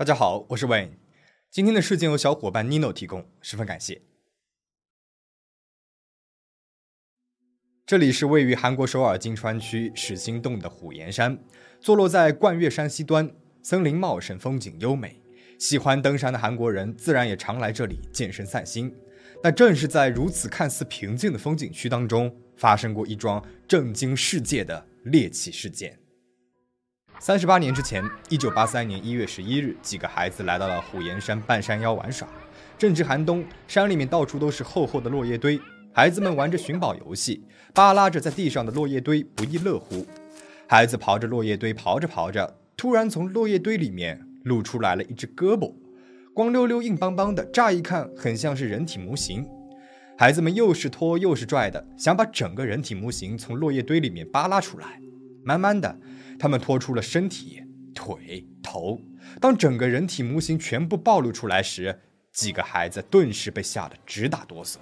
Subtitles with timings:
[0.00, 0.92] 大家好，我是 Wayne。
[1.50, 4.00] 今天的事件由小伙伴 Nino 提供，十分感谢。
[7.84, 11.38] 这里是位于韩国首尔金川区始兴洞的虎岩山，
[11.82, 13.30] 坐落在冠岳山西端，
[13.62, 15.20] 森林茂盛，风景优美。
[15.58, 18.90] 喜欢登山的韩国人自然也常来这里健身散心。
[19.42, 25.99] 但正是在如此看似平静的风景区当中，发生过一桩震惊世界的猎奇事件。
[27.22, 32.26] 三十八年之前，一九八三年一月十一日，几个孩子来到了虎岩山半山腰玩耍。
[32.78, 35.60] 正值寒冬，山里面到处都是厚厚的落叶堆，
[35.92, 37.44] 孩子们玩着寻宝游戏，
[37.74, 40.06] 扒拉着在地上的落叶堆，不亦乐乎。
[40.66, 45.74] 孩子刨着落叶堆，刨着刨着，突然从落叶堆里面露出来了一只胳膊，
[46.32, 49.46] 光溜溜、硬邦邦的，乍一看很像是人体模型。
[50.16, 54.98] 孩子们又是拖又是拽的，想把整个人体模型从落叶堆里面扒拉出来。
[55.44, 55.98] 慢慢的。
[56.38, 57.62] 他们拖出了身体、
[57.94, 59.00] 腿、头。
[59.40, 62.00] 当整个人体模型全部暴露出来时，
[62.32, 64.76] 几个孩子顿时被吓得直打哆嗦。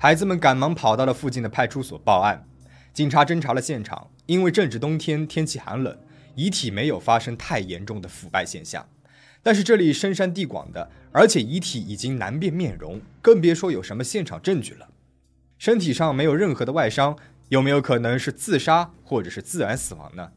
[0.00, 2.48] 孩子们赶忙跑到了附近的派出所报案。
[2.94, 5.98] 警察侦查了现场，因为正值冬天，天气寒冷，
[6.34, 8.88] 遗体没有发生太严重的腐败现象。
[9.42, 14.88] 但是这里深山地广的，而且遗体已经难辨面容，更别说有什么现场证据了。
[15.58, 17.16] 身体上没有任何的外伤。
[17.48, 20.32] 有没有可能是自杀或者是自然死亡呢？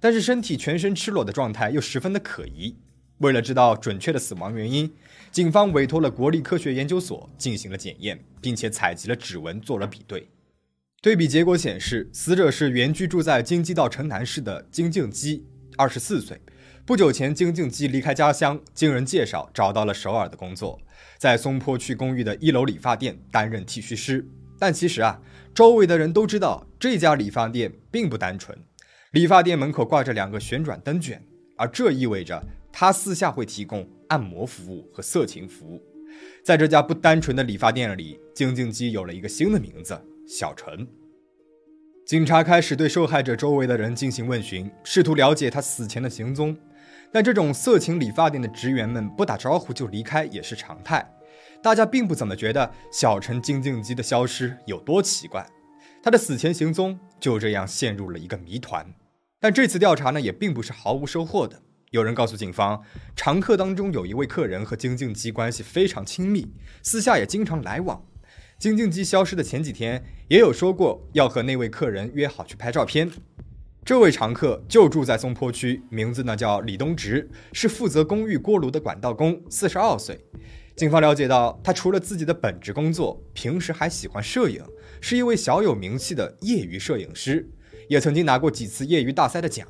[0.00, 2.76] 但是身体全身赤裸的状态又十分的可疑。
[3.18, 4.92] 为了知道准确的死亡原因，
[5.30, 10.28] 警方委托了国立科学研究所进行了检验，并且采集了指纹做了比对。
[11.00, 15.46] 对比结果显示，死者是原居住在京畿道城南市的金敬基，
[15.76, 16.40] 二十四岁。
[16.84, 20.80] 不久前，金敬基离开家乡，经人介绍找到了首尔的工作，
[21.18, 24.26] 在松坡区公寓的一楼理发店担任剃须师。
[24.58, 25.20] 但其实啊。
[25.54, 28.56] 周围的人都知道这家理发店并不单纯，
[29.10, 31.20] 理发店门口挂着两个旋转灯卷，
[31.56, 35.82] 而这意味着他私下会提供按摩服务和色情服务。
[36.44, 40.86] 在这家不单纯的理发店里，金敬基有了一个新的名字——小陈。
[42.06, 46.56] 警察开始对受害者周围的人进行问询，试图了解他死前的行踪。
[47.10, 51.04] 但这种色情理发店的职员们不打招呼就离开也是常态。
[51.62, 55.46] 大家并不怎么觉得小陈金敬基的消失有多奇怪，
[56.02, 58.86] 他的死前行踪就这样陷入了一个谜团。
[59.40, 61.60] 但这次调查呢，也并不是毫无收获的。
[61.90, 62.82] 有人告诉警方，
[63.16, 66.46] 常客当中有一位客人和金敬基关系非常亲密，
[66.82, 68.02] 私下也经常来往。
[68.58, 73.10] 金敬基消失的前几天，也有说过要和那位客人约好去拍照片。
[73.84, 80.27] 这位常客就住在松坡区，名字呢叫李东植，是负责公寓锅炉的管道工，四十二岁。
[80.78, 84.62] 警方了解到，他除了自己的本职工作，平时还喜欢摄影，
[85.00, 87.50] 是一位小有名气的业余摄影师，
[87.88, 89.66] 也曾经拿过几次业余大赛的奖。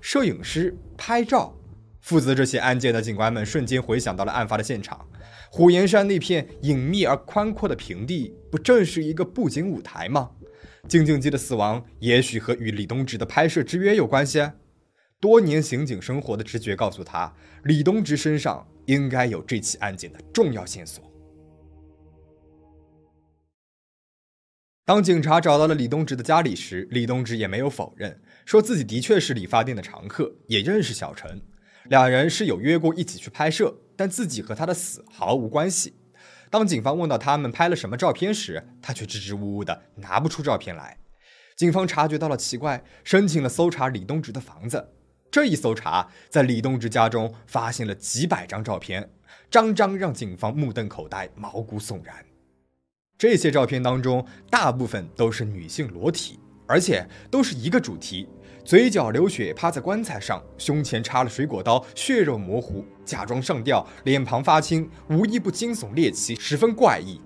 [0.00, 1.56] 摄影师拍照，
[2.00, 5.06] 负责这些案件的警官们瞬间回想到了案发的现场，
[5.48, 10.30] 虎岩山那片隐秘而宽阔的平地，不正是一个布景舞台吗？
[10.88, 14.44] 静静基的死亡，也许和与李东植的拍摄之约有关系。
[15.20, 17.32] 多年刑警生活的直觉告诉他，
[17.62, 18.66] 李东植身上。
[18.86, 21.04] 应该有这起案件的重要线索。
[24.84, 31.40] 当警察找到了李东植的家里时，李东植也没有否认，说自己的确是理发店的常客，也认识小陈，
[31.84, 35.94] 两人是有约过一起去拍摄，但自己和他的死毫无关系。
[36.50, 40.98] 当警方问到他们拍了什么照片时，他却支支吾吾的拿不出照片来。
[41.56, 44.88] 警方察觉到了奇怪，申请了搜查李东植的房子。
[45.32, 49.08] 这一搜查，在李东植家中发现了几百张照片，
[49.50, 52.14] 张张让警方目瞪口呆、毛骨悚然。
[53.16, 58.28] 这些照片当中，大部分都是女性裸体，而且都是一个主题：
[58.62, 67.18] 嘴角流血，趴在棺材上，胸前插了水果刀，血肉模糊，假装上吊，脸庞发青，无一不惊悚猎奇，十分怪异。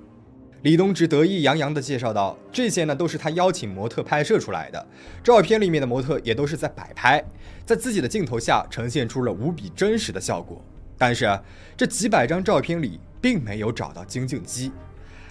[0.66, 4.86] 李东植得意洋洋地介绍道：“这些呢，都是他邀请模特拍摄出来的。
[5.22, 7.24] 照片里面的模特也都是在摆拍，
[7.64, 10.60] 在自己的镜头下呈现出了无比真实的效果。
[10.98, 11.38] 但是
[11.76, 14.72] 这几百张照片里并没有找到金敬基。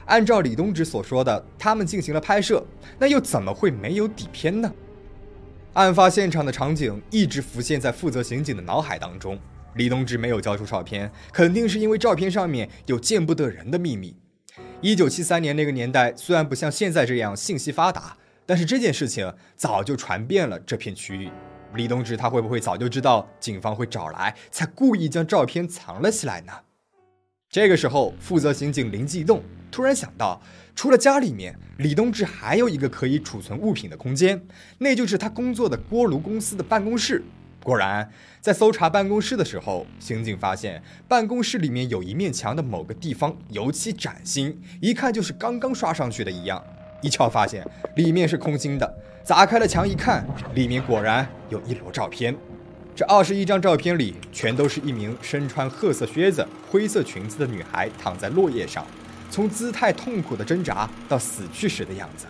[0.06, 2.66] 按照李东植所说的，他们进行了拍摄，
[2.98, 4.74] 那又怎么会没有底片呢？
[5.74, 9.38] 案发现场的场景一直浮现在负责刑警的脑海当中。
[9.74, 14.16] 李东植没有交出照片，肯定是因为照片上面有见不得人的秘密。”
[14.86, 18.16] 一九七三年那个年代，虽然不像现在这样信息发达，
[18.46, 21.28] 但是这件事情早就传遍了这片区域。
[21.74, 26.54] 李东植他会不会早就知道警方会找来，才故意将照片藏了起来呢？
[27.50, 29.42] 这个时候，负责刑警灵机一动，
[29.72, 30.40] 突然想到，
[30.76, 34.40] 除了家里面，李东志还有一个可以储存物品的空间，
[34.78, 37.24] 那就是他工作的锅炉公司的办公室。
[37.66, 38.08] 果然，
[38.40, 46.64] 在搜查办公室的时候，刑警发现办公室里面有一面墙的某个地方油漆崭新，一看就是刚刚刷上去的一样。
[47.02, 50.24] 一瞧发现里面是空心的，砸开了墙一看，
[50.54, 52.38] 里面果然有一摞照片。
[52.96, 58.86] 这二十一张照片里，全都是一名身穿褐色靴子、灰色裙子的女孩躺在落叶上，
[59.32, 62.28] 从姿态痛苦的挣扎到死去时的样子。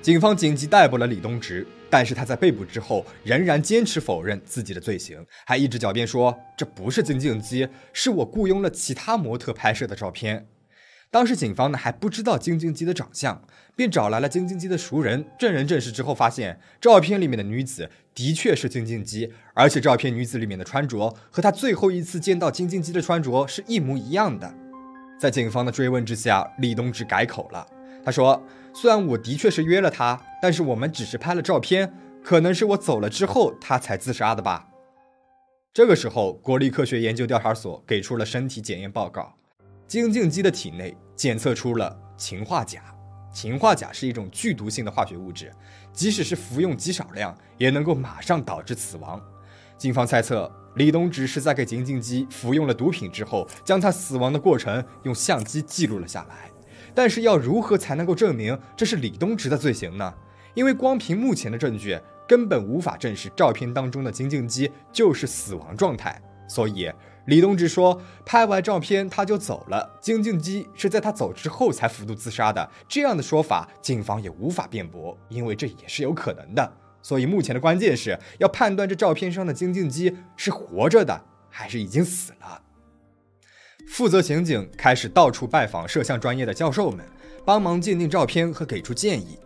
[0.00, 1.66] 警方紧急逮捕了李东植。
[1.90, 10.46] 但是他在被捕之后仍然坚持否认自己的罪行，还一直狡辩说这不是金敬基，是我雇佣了其他模特拍摄的照片。
[11.10, 13.42] 当时警方呢还不知道金敬基的长相，
[13.74, 24.54] 便找来了金敬基的熟人证人证实之后，发现照片里面的女子的确是金敬基，而且照片女子里面的穿着和他最后一次见到金敬基的穿着是一模一样的。
[25.18, 27.66] 在警方的追问之下，李东植改口了，
[28.04, 28.42] 他说。
[28.72, 31.92] 虽然我的确是约了他，但是我们只是拍了照片，
[32.22, 34.68] 可能是我走了之后他才自杀的吧。
[35.74, 39.34] 这个时候，国立科学研究调查所给出了身体检验报告，
[39.88, 42.80] 金敬基的体内检测出了氰化钾。
[43.34, 45.52] 氰化钾是一种剧毒性的化学物质，
[45.92, 49.20] 即使是服用极少量，也能够马上导致死亡。
[49.76, 56.49] 警方猜测，李东植是在给金敬基服用了毒品之后，将他死亡的过程用相机记录了下来。
[56.94, 60.12] 但是要如何才能够证明这是李东植的罪行呢？
[60.54, 66.20] 因为光凭目前的证据，根本无法证实照片当中的金敬基就是死亡状态。
[66.48, 66.90] 所以
[67.26, 72.68] 李东植说拍完照片他就走了，金敬基是在他走之后才服毒自杀的。
[72.88, 76.72] 这样的说法，警方也无法辩驳，因为这也是有可能的。
[77.02, 82.60] 所以目前的关键是要判断这照片上的金敬基是活着的还是已经死了。
[83.90, 87.04] 负责刑警开始到处拜访摄像专业的教授们，
[87.44, 89.36] 帮忙鉴定照片和给出建议。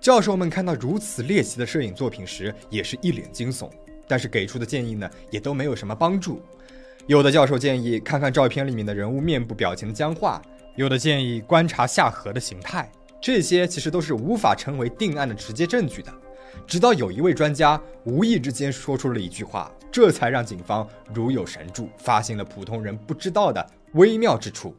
[0.00, 3.68] 教授们看到如此猎奇的摄影作品时，也是一脸惊悚。
[4.06, 6.40] 但是给出的建议呢，也都没有什么帮助。
[7.08, 10.40] 有的教授建议看看照片里面的人物面部表情的僵化，
[10.76, 12.88] 有的建议观察下颌的形态。
[13.20, 16.14] 这些其实都是无法成为定案的直接证据的。
[16.68, 23.68] 直到有一位专家无意之间说出了一句话，这才让警方如有神助，发现了普通人不知道的。
[23.94, 24.76] 微妙之处，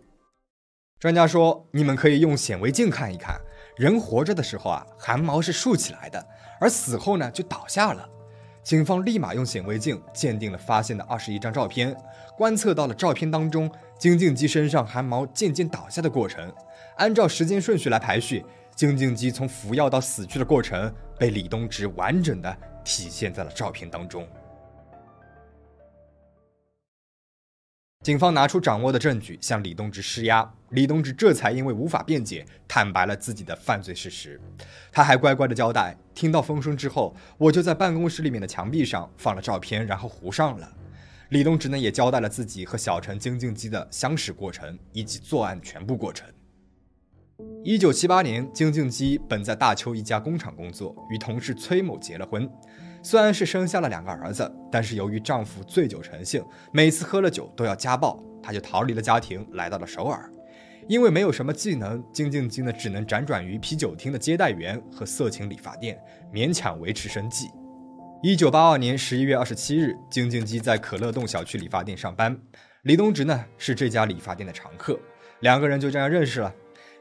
[1.00, 3.39] 专家说，你们可以用显微镜看一看，
[3.75, 6.23] 人活着的时候啊，汗毛是竖起来的，
[6.59, 8.07] 而死后呢就倒下了。
[8.61, 11.95] 警方立马用显微镜鉴定了发现的二十一张照片，
[12.38, 16.53] 观测到了照片当中金敬基身上汗毛渐渐倒下的过程。
[16.97, 18.45] 按照时间顺序来排序，
[18.75, 24.27] 金敬基从服药到死去的过程被李东植完整的体现在了照片当中。
[28.01, 34.40] 警方拿出掌握的证据向李东植施压，李东植这才因为无法辩解，坦白了自己的犯罪事实。
[34.90, 40.72] 他还乖乖的交代，听到风声之后，我就在办公室里面的墙壁上放了照片，然后糊上了。
[41.31, 46.25] 李东植呢也交代了自己和小陈金敬基的相识过程以及作案全部过程。
[47.66, 52.50] 一九七八年，金敬基本在大邱一家工厂工作，与同事崔某结了婚。
[53.01, 60.30] 虽然是生下了两个儿子，但是由于丈夫醉酒成性，每次喝了酒都要家暴，她就逃离了家庭，来到了首尔。
[60.88, 65.97] 因为没有什么技能，金敬基呢只能辗转于啤酒厅的接待员和色情理发店，
[66.33, 67.50] 勉强维持生计。
[68.21, 72.38] 一九八二年十一月二十七日，金敬基在可乐洞小区理发店上班，
[72.81, 75.00] 李东植呢是这家理发店的常客，
[75.42, 76.54] 两个人就这样认识了。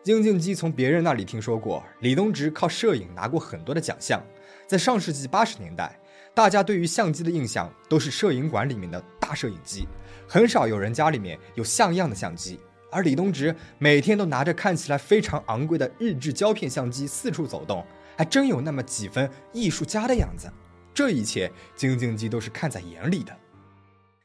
[0.04, 4.22] 金敬基从别人那里听说过李东植靠摄影拿过很多的奖项。
[4.68, 5.98] 在上世纪八十年代，
[6.34, 9.88] 大家对于相机的印象都是摄影馆里面的大摄影机，
[10.28, 12.60] 很少有人家里面有像样的相机。
[12.90, 17.82] 而李东植每天都拿着看起来非常昂贵的日制胶片相机四处走动，
[18.14, 20.52] 还真有那么几分艺术家的样子。
[20.92, 23.34] 这一切，金敬基都是看在眼里的。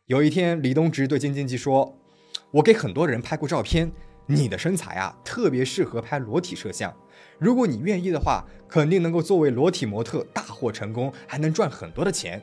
[0.08, 1.98] 有一天，李东植对金敬基说
[2.52, 3.90] ：“我给很多人拍过照片，
[4.26, 6.94] 你的身材啊，特别适合拍裸体摄像。”
[7.40, 12.42] 如果你愿意的话，肯定能够作为裸体模特大获成功，还能赚很多的钱。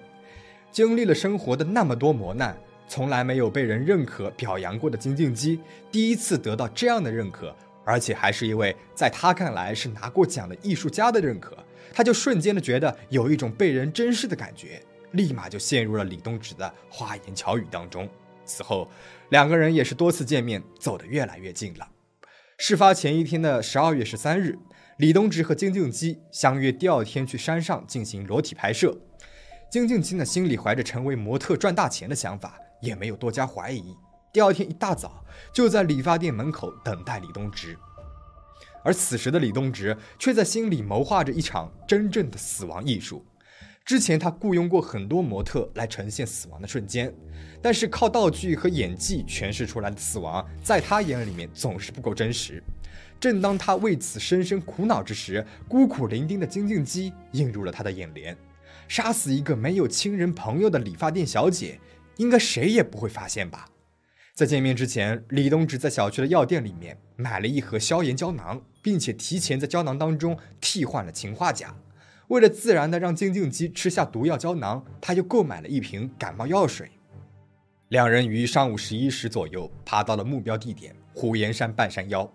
[0.70, 2.56] 经历了生活的那么多磨难，
[2.86, 5.58] 从来没有被人认可表扬过的金敬基，
[5.90, 7.52] 第一次得到这样的认可，
[7.84, 11.56] 而且还是一位在他看来是拿过奖的艺术家的认可，
[11.92, 14.80] 他就瞬间的觉得有一种被人珍视的感觉，
[15.12, 18.08] 立马就陷入了李东植的花言巧语当中。
[18.44, 18.88] 此后，
[19.30, 21.88] 两个人也是多次见面，走得越来越近了。
[22.58, 24.56] 事发前一天的十二月十三日。
[25.00, 28.94] 李东植和金敬基相约第二天去山上进行裸体拍摄。
[29.70, 33.96] 金敬基呢，心里怀着成为模特赚大钱的想法，也没有多加怀疑。
[34.30, 37.78] 第二天一大早，就在理发店门口等待李东植。
[38.84, 43.24] 而此时的李东植却在心里谋划着一场真正的死亡艺术。
[43.86, 47.10] 之前他雇佣过很多模特来呈现死亡的瞬间，
[47.62, 52.62] 但是靠道具和演技诠释出来的死亡，在他眼里面总是不够真实。
[53.20, 58.34] 正当他为此深深苦恼之时，孤苦伶仃的金靖姬映入了他的眼帘。
[58.88, 61.78] 杀死一个没有亲人朋友的理发店小姐，
[62.16, 63.68] 应该谁也不会发现吧？
[64.32, 71.76] 在见面之前，李东植在小区的药店里面买了一盒消炎胶囊，并且提前在胶囊当中替换了氰化钾。
[72.28, 76.90] 为了自然的让金静姬吃下毒药胶囊，他又购买了一瓶感冒药水。
[77.88, 82.32] 两人于上午十一时左右爬到了目标地点虎岩山半山腰。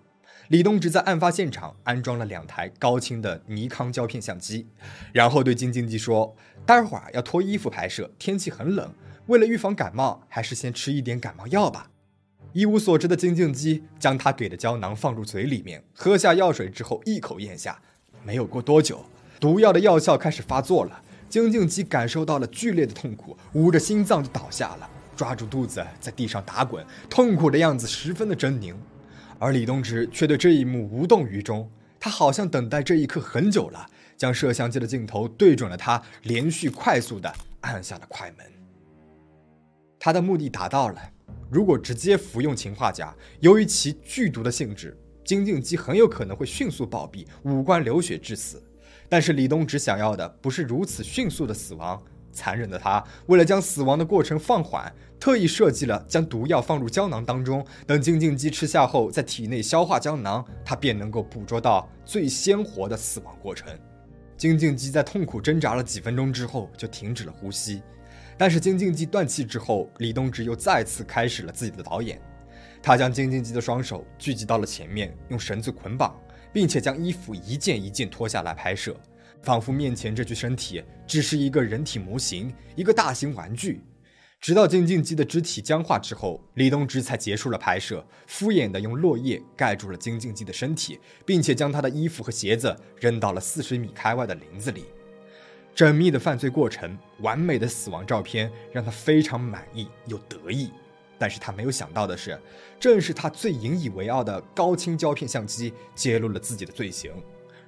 [0.49, 4.67] 李东植在案发现场安装了两台高清的尼康胶片相机，
[5.11, 6.35] 然后对金靖基说
[6.67, 8.93] ：“待会儿要脱衣服拍摄，天气很冷，
[9.25, 11.89] 为了预防感冒，还是先吃一点感冒药吧。”
[12.53, 17.81] 一无所知的金靖基将他给的胶囊放入嘴里面，喝下药水之后一口咽下。
[18.23, 19.03] 没有过多久，
[19.39, 28.75] 毒药的药效开始发作了，金靖基感受到了剧烈的痛苦，捂着心脏就倒下了，抓住肚子在地上打滚，痛苦的样子十分的狰狞。
[29.39, 38.45] 而李东植却对这一幕无动于衷，他好像等待这一刻很久了，将摄像机的镜头对准了他，连续快速的按下了快门。
[39.99, 40.99] 他的目的达到了。
[41.51, 48.61] 如果直接服用氰化钾，由于其剧毒的性质，金靖基很有可能会迅速暴毙，五官流血致死。
[49.07, 52.01] 但是李东植想要的不是如此迅速的死亡。
[52.31, 54.93] 残忍的他，为了将死亡的过程放缓，
[55.25, 63.75] 特意设计了将毒药放入胶囊当中，等金靖基吃下后，在体内消化胶囊，他便能够捕捉到最鲜活的死亡过程。
[64.37, 67.81] 金靖基在痛苦挣扎了几分钟之后，就停止了呼吸。
[68.37, 72.21] 但是金靖基断气之后，李东植又再次开始了自己的导演。
[72.83, 76.15] 他将金靖基的双手聚集到了前面，用绳子捆绑，
[76.53, 78.95] 并且将衣服一件一件脱下来拍摄。
[79.41, 83.81] 仿佛面前这具身体只是一个人体模型，一个大型玩具。
[84.41, 94.85] 直到金靖基的肢体僵化之后，李东植才结束了拍摄，敷衍地用落叶盖住了金靖基的身体，并且将他的衣服和鞋子扔到了四十米开外的林子里。
[95.75, 100.71] 缜密的犯罪过程，完美的死亡照片，让他非常满意又得意。
[101.17, 102.39] 但是他没有想到的是，
[102.79, 107.11] 正是他最引以为傲的高清胶片相机揭露了自己的罪行。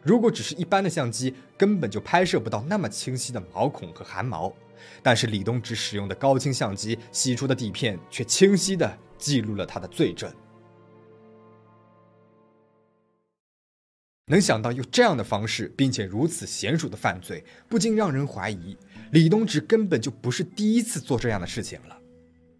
[0.03, 4.53] 如果只是一般的相机，根本就拍摄不到那么清晰的毛孔和汗毛。
[5.01, 10.31] 但是李东植使用的高清相机洗出的底片，却清晰地记录了他的罪证。
[14.29, 18.77] 能想到用这样的方式，并且如此娴熟的犯罪，不禁让人怀疑
[19.11, 21.97] 李东植根本就不是第一次做这样的事情了。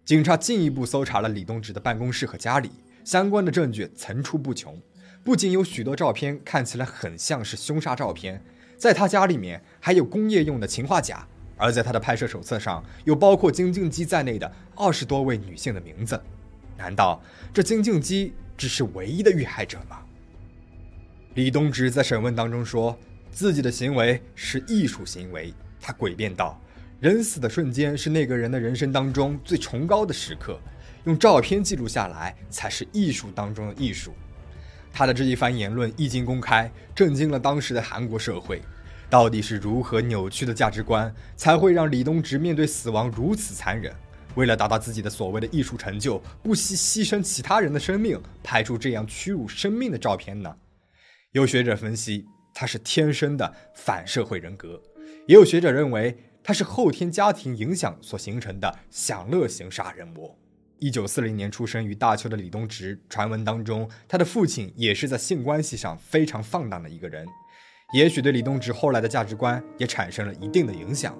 [0.04, 2.70] 警察进一步搜查了李东植的办公室和家里，
[3.04, 4.80] 相关的证据层出不穷。
[5.22, 8.42] 不仅有许多照片看起来很像是凶杀照片，
[8.78, 11.28] 在他家里面还有工业用的氰化钾，
[11.58, 16.18] 而在他的拍摄手册上有包括金靖基在内的二十多位女性的名字。
[16.76, 17.20] 难道
[17.52, 19.98] 这金靖基只是唯一的遇害者吗？
[21.34, 22.98] 李东植在审问当中说
[23.30, 26.60] 自己的行为是艺术行为，他诡辩道
[26.98, 30.58] ：“人死的瞬间是那个人的人生当中最崇高的时刻，
[31.04, 34.12] 用照片记录下来才是艺术当中的艺术。”
[34.92, 38.60] 他的这一番言论一经公开，震惊了当时的韩国社会。
[39.10, 43.94] 到底是如何扭曲的价值观，才会让李东植面对死亡如此残忍？
[44.34, 50.54] 为了达到自己的所谓的艺术成就，不惜牺牲其他人的生命，拍出这样屈辱生命的照片呢？
[51.32, 54.78] 有学者分析，他是天生的反社会人格；
[55.26, 60.38] 也有学者认为，他是后天家庭影响所形成的享乐型杀人魔。
[60.78, 67.26] 一九四零年出生于大邱的李东植，传闻当中，他的父亲也是在性关系上非常放荡的一个人，
[67.92, 71.18] 也许对李东植后来的价值观也产生了一定的影响。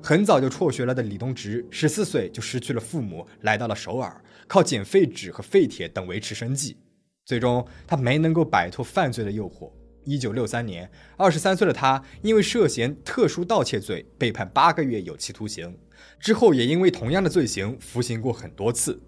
[0.00, 6.76] 很早就辍学了的李东植，十四岁就失去了父母，来到了首尔，靠捡废纸和废铁等维持生计。
[7.24, 9.72] 最终，他没能够摆脱犯罪的诱惑。
[10.04, 15.76] 一九六三年，二十三岁的他因为涉嫌特殊盗窃罪被判八个月有期徒刑。
[16.20, 19.02] 之后也因为同样的罪行服刑过很多次。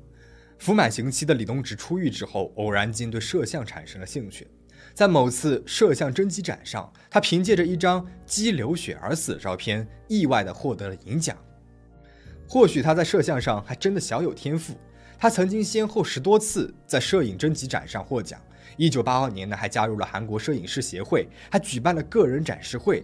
[0.59, 4.49] 服满刑期的李东植出狱之后，偶然间对摄像产生了兴趣。
[4.97, 11.37] 在某次摄像征集展上，他凭借着一张鸡流血而死的照片，意外的获得了银奖。
[12.49, 14.75] 或许他在摄像上还真的小有天赋。
[15.19, 18.41] 他曾经先后十多次在摄影征集展上获奖。
[18.79, 23.03] 一九八二年呢，还加入了韩国摄影师协会，还举办了个人展示会。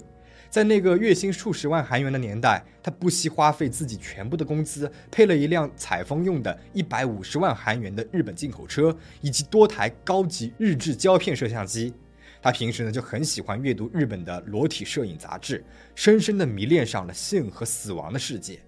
[0.53, 11.95] 在那个月薪数十万韩元的年代，他不惜花费自己全部的工资，配了一辆采风用的一百五十万韩元的日本进口车，以及多台高级日制胶片摄像机。
[12.43, 18.61] 他平时呢就很喜欢阅读日本的裸体摄影杂志，深深的迷恋上了性和死亡的世界。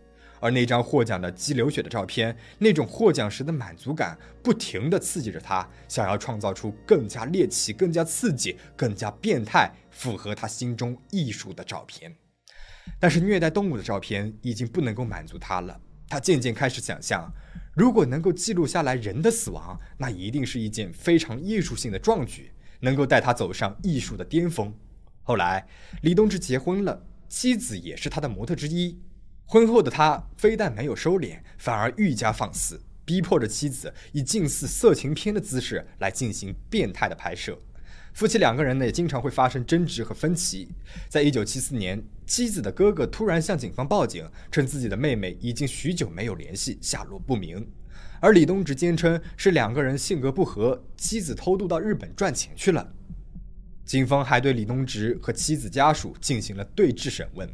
[0.45, 12.15] 而那张获奖的鸡流血的照片，那种获奖时的满足感，不停地刺激着他，想要创造出更加猎奇、更加刺激、更加变态、符合他心中艺术的照片。
[13.01, 15.81] 但是虐待动物的照片已经不能够满足他了。
[16.11, 17.27] 他渐渐开始想象，
[17.75, 24.71] 如果能够记录下来人的死亡，那一定是一件非常艺术性的壮举，能够带他走上艺术的巅峰。
[25.23, 25.67] 后来，
[26.03, 29.01] 李东植结婚了，妻子也是他的模特之一。
[29.47, 37.59] 婚后的他非但没有收敛，反而愈加放肆，逼迫着妻子以近似色情片的姿势来进行变态的拍摄。
[38.15, 40.69] 夫妻两个人呢，也经常会发生争执和分歧。
[41.09, 47.69] 在一九七四年，妻子的哥哥突然向警方报警，称自己的妹妹已经许久没有联系，下落不明。
[48.21, 52.95] 而李东植坚称是两个人性格不合，妻子偷渡到日本赚钱去了。
[53.85, 57.47] 警方还对李东植和妻子家属进行了对质审问，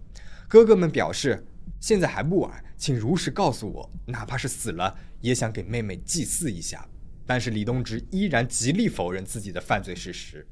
[0.46, 1.44] 哥哥们表示。
[1.80, 6.86] 现在还不晚，请如实告诉我，哪怕是死了，也想给妹妹祭祀一下。
[7.26, 10.46] 但是李东植依然极力否认自己的犯罪事实。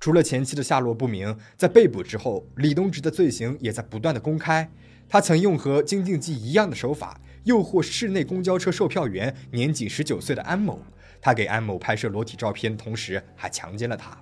[0.00, 4.68] 除了前妻的下落不明，在被捕之后，李东植的罪行也在不断的公开。
[5.08, 10.82] 他曾用和金敬基一样的手法，诱惑市内公交车售票员年仅十九岁的安某。
[11.20, 14.16] 他给安某拍摄裸体照片，同时还强奸了他。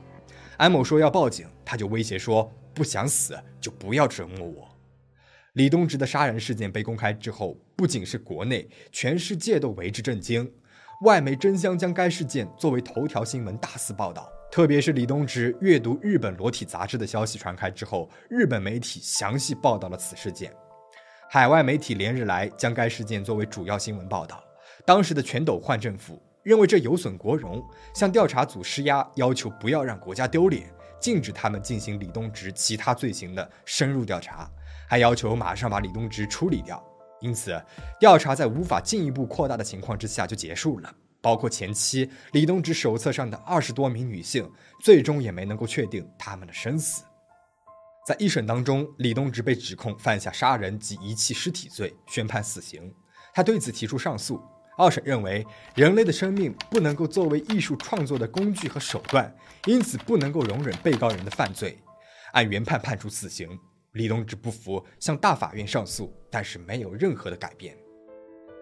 [0.58, 4.68] 安某说要报警，他就威胁说：“不想死就不要折磨我。”
[5.56, 10.52] 李东植的杀人事件被公开之后，不仅是国内，全世界都为之震惊。
[11.00, 14.30] 外媒争相将该事件作为头条新闻大肆报道。
[14.52, 20.52] 特别是李东植阅读日本裸体杂志的消息传开之后，日本媒体详细报道了此事件。
[21.30, 24.44] 海外媒体连日来将该事件作为主要新闻报道。
[24.84, 30.70] 当时的全斗焕政府认为这有损国荣，向调查组施压，要求不要让国家丢脸，
[31.00, 34.50] 禁止他们进行李东植其他罪行的深入调查。
[34.88, 36.82] 还要求马上把李东植处理掉，
[37.20, 37.60] 因此
[37.98, 40.94] 调查在无法进一步扩大的情况之下就结束了。
[41.20, 44.48] 包括前妻李东植手册上的二十多名女性，
[44.80, 47.02] 最终也没能够确定他们的生死。
[48.06, 52.94] 在一审当中，李东植被指控犯下杀人及遗弃尸体罪，宣判死刑。
[53.34, 54.40] 他对此提出上诉。
[54.78, 55.44] 二审认为，
[55.74, 61.78] 人类的生命不能够作为艺术创作的工具和手段，因此不能够容忍被告人的犯罪，
[62.32, 63.58] 按原判判处死刑。
[63.96, 67.74] 李东植不服，向大法院上诉，但是没有任何的改变。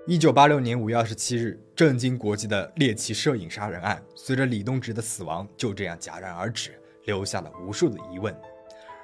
[0.06, 8.32] 一九八六年五月二十七日，震惊国际的猎奇摄影杀人案，随着李东植的死亡就这样戛然而止，留下了无数的疑问。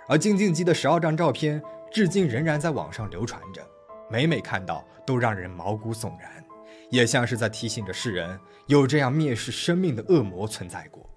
[0.06, 3.66] 而金敬基的十二张照片，至今仍然在网上流传着，
[4.08, 6.44] 每每看到都让人毛骨悚然，
[6.90, 8.38] 也像是在提醒着世人，
[8.68, 11.10] 有这样蔑视生命的恶魔存在过。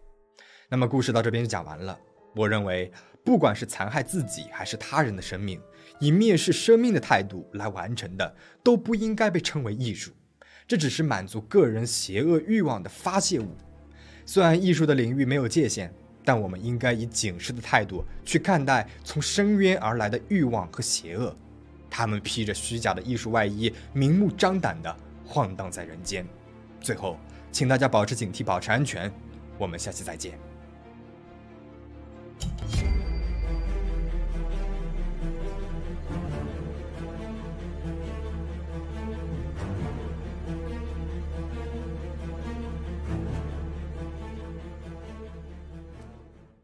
[0.69, 1.99] 那么故事到这边就讲完了，
[2.35, 2.91] 我认为。
[3.23, 5.59] 不管是残害自己还是他人的生命，
[5.99, 10.11] 以蔑视生命的态度来完成的，都不应该被称为艺术。
[10.67, 13.55] 这只是满足个人邪恶欲望的发泄物。
[14.25, 21.35] 虽然艺术的领域没有界限，但我们应该以警示的态度去看待从深渊而来的欲望和邪恶。
[21.89, 26.25] 他们披着虚假的艺术外衣，明目张胆地晃荡在人间。
[26.81, 27.17] 最后，
[27.51, 29.11] 请大家保持警惕，保持安全。
[29.57, 30.39] 我们下期再见。